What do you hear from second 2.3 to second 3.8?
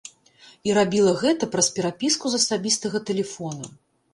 з асабістага тэлефона.